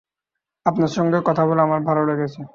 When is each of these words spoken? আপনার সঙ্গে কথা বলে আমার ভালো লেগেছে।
আপনার 0.65 0.91
সঙ্গে 0.97 1.17
কথা 1.25 1.43
বলে 1.45 1.61
আমার 1.61 1.81
ভালো 1.81 2.01
লেগেছে। 2.05 2.41